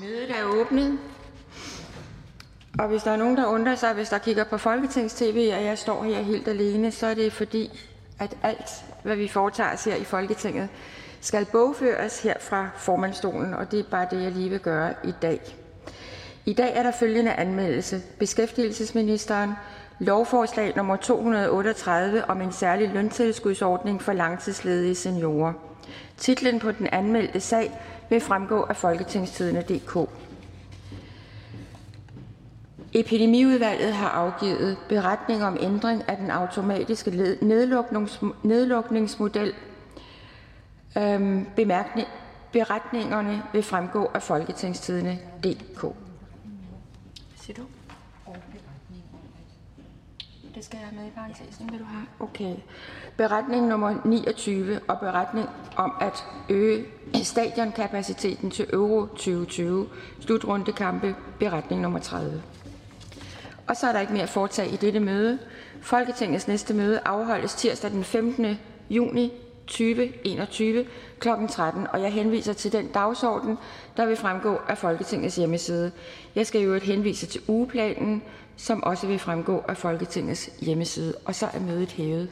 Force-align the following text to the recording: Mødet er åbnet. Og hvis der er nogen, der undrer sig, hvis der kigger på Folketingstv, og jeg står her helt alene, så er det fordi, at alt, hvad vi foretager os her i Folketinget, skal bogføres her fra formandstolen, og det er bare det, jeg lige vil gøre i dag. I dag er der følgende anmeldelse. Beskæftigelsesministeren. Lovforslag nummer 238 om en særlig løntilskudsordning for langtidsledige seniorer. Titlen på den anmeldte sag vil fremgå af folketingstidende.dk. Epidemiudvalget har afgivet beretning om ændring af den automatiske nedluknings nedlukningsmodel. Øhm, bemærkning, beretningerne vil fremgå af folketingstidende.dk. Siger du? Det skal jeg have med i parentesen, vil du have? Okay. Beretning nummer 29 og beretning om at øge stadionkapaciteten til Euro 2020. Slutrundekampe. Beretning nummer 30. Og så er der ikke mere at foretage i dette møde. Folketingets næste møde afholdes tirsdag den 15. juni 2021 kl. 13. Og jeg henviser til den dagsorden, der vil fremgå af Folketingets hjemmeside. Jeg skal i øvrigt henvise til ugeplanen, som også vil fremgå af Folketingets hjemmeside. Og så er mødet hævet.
Mødet 0.00 0.30
er 0.30 0.44
åbnet. 0.44 0.98
Og 2.78 2.88
hvis 2.88 3.02
der 3.02 3.10
er 3.10 3.16
nogen, 3.16 3.36
der 3.36 3.46
undrer 3.46 3.74
sig, 3.74 3.94
hvis 3.94 4.08
der 4.08 4.18
kigger 4.18 4.44
på 4.44 4.58
Folketingstv, 4.58 5.50
og 5.56 5.64
jeg 5.64 5.78
står 5.78 6.04
her 6.04 6.22
helt 6.22 6.48
alene, 6.48 6.90
så 6.90 7.06
er 7.06 7.14
det 7.14 7.32
fordi, 7.32 7.80
at 8.18 8.36
alt, 8.42 8.70
hvad 9.02 9.16
vi 9.16 9.28
foretager 9.28 9.72
os 9.72 9.84
her 9.84 9.94
i 9.94 10.04
Folketinget, 10.04 10.68
skal 11.20 11.44
bogføres 11.44 12.22
her 12.22 12.34
fra 12.40 12.68
formandstolen, 12.76 13.54
og 13.54 13.70
det 13.70 13.80
er 13.80 13.84
bare 13.90 14.06
det, 14.10 14.22
jeg 14.22 14.32
lige 14.32 14.50
vil 14.50 14.60
gøre 14.60 14.94
i 15.04 15.12
dag. 15.22 15.40
I 16.44 16.52
dag 16.52 16.76
er 16.76 16.82
der 16.82 16.92
følgende 16.92 17.32
anmeldelse. 17.32 18.02
Beskæftigelsesministeren. 18.18 19.52
Lovforslag 19.98 20.72
nummer 20.76 20.96
238 20.96 22.24
om 22.24 22.40
en 22.40 22.52
særlig 22.52 22.88
løntilskudsordning 22.88 24.02
for 24.02 24.12
langtidsledige 24.12 24.94
seniorer. 24.94 25.52
Titlen 26.16 26.60
på 26.60 26.72
den 26.72 26.86
anmeldte 26.86 27.40
sag 27.40 27.70
vil 28.10 28.20
fremgå 28.20 28.62
af 28.62 28.76
folketingstidende.dk. 28.76 30.10
Epidemiudvalget 32.92 33.92
har 33.92 34.08
afgivet 34.08 34.78
beretning 34.88 35.44
om 35.44 35.56
ændring 35.60 36.08
af 36.08 36.16
den 36.16 36.30
automatiske 36.30 37.10
nedluknings 37.42 38.20
nedlukningsmodel. 38.42 39.54
Øhm, 40.98 41.46
bemærkning, 41.56 42.08
beretningerne 42.52 43.42
vil 43.52 43.62
fremgå 43.62 44.10
af 44.14 44.22
folketingstidende.dk. 44.22 45.94
Siger 47.36 47.56
du? 47.56 47.62
Det 50.54 50.64
skal 50.64 50.78
jeg 50.78 50.88
have 50.88 51.00
med 51.00 51.06
i 51.06 51.10
parentesen, 51.10 51.72
vil 51.72 51.78
du 51.78 51.84
have? 51.84 52.06
Okay. 52.20 52.56
Beretning 53.16 53.66
nummer 53.66 53.94
29 54.04 54.80
og 54.88 54.98
beretning 55.00 55.48
om 55.76 55.92
at 56.00 56.24
øge 56.48 56.84
stadionkapaciteten 57.22 58.50
til 58.50 58.66
Euro 58.72 59.06
2020. 59.06 59.88
Slutrundekampe. 60.20 61.16
Beretning 61.38 61.80
nummer 61.80 61.98
30. 61.98 62.42
Og 63.66 63.76
så 63.76 63.86
er 63.86 63.92
der 63.92 64.00
ikke 64.00 64.12
mere 64.12 64.22
at 64.22 64.28
foretage 64.28 64.72
i 64.72 64.76
dette 64.76 65.00
møde. 65.00 65.38
Folketingets 65.82 66.48
næste 66.48 66.74
møde 66.74 67.00
afholdes 67.04 67.54
tirsdag 67.54 67.90
den 67.90 68.04
15. 68.04 68.58
juni 68.90 69.32
2021 69.66 70.86
kl. 71.18 71.28
13. 71.48 71.86
Og 71.92 72.02
jeg 72.02 72.12
henviser 72.12 72.52
til 72.52 72.72
den 72.72 72.86
dagsorden, 72.86 73.58
der 73.96 74.06
vil 74.06 74.16
fremgå 74.16 74.58
af 74.68 74.78
Folketingets 74.78 75.36
hjemmeside. 75.36 75.92
Jeg 76.34 76.46
skal 76.46 76.60
i 76.60 76.64
øvrigt 76.64 76.84
henvise 76.84 77.26
til 77.26 77.40
ugeplanen, 77.48 78.22
som 78.56 78.84
også 78.84 79.06
vil 79.06 79.18
fremgå 79.18 79.64
af 79.68 79.76
Folketingets 79.76 80.50
hjemmeside. 80.60 81.14
Og 81.24 81.34
så 81.34 81.46
er 81.54 81.60
mødet 81.60 81.92
hævet. 81.92 82.28